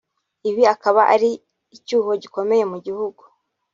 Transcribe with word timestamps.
Ibi 0.49 0.63
akaba 0.73 1.01
ari 1.13 1.31
icyuho 1.75 2.11
gikomeye 2.21 2.63
mu 2.71 2.77
gihugu 2.85 3.21